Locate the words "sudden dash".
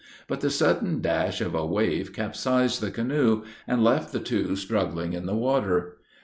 0.49-1.41